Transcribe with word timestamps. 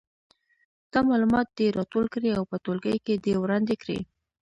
دا 0.91 0.99
معلومات 1.09 1.47
دې 1.57 1.67
راټول 1.77 2.05
کړي 2.13 2.29
او 2.37 2.43
په 2.51 2.55
ټولګي 2.63 2.97
کې 3.05 3.13
دې 3.25 3.33
وړاندې 3.43 3.75
کړي. 3.81 3.99